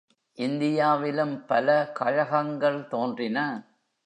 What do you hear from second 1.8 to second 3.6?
கழகங்கள் தோன்றின.